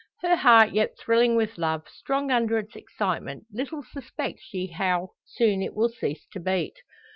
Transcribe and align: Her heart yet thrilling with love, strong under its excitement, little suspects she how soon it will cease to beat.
Her 0.23 0.35
heart 0.35 0.71
yet 0.73 0.97
thrilling 0.97 1.35
with 1.35 1.59
love, 1.59 1.87
strong 1.87 2.31
under 2.31 2.57
its 2.57 2.75
excitement, 2.75 3.43
little 3.51 3.83
suspects 3.83 4.41
she 4.41 4.65
how 4.65 5.09
soon 5.25 5.61
it 5.61 5.75
will 5.75 5.89
cease 5.89 6.25
to 6.31 6.39
beat. 6.39 6.79